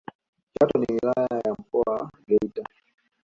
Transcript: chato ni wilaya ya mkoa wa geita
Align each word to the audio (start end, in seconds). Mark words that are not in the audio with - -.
chato 0.53 0.77
ni 0.79 0.87
wilaya 0.95 1.39
ya 1.45 1.53
mkoa 1.53 1.93
wa 1.95 2.11
geita 2.27 2.63